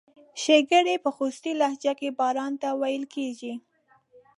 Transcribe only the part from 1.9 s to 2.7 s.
کې باران ته